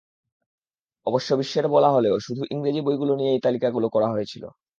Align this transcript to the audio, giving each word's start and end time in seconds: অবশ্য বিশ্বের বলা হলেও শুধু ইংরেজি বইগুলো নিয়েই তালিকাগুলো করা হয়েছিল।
অবশ্য 1.07 1.29
বিশ্বের 1.35 1.65
বলা 1.67 1.89
হলেও 1.89 2.15
শুধু 2.19 2.41
ইংরেজি 2.51 2.81
বইগুলো 2.83 3.13
নিয়েই 3.15 3.43
তালিকাগুলো 3.45 3.87
করা 3.89 4.07
হয়েছিল। 4.09 4.43